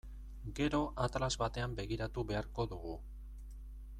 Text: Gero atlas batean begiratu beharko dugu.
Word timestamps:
Gero 0.59 0.79
atlas 1.03 1.29
batean 1.43 1.77
begiratu 1.81 2.25
beharko 2.33 2.67
dugu. 2.75 2.97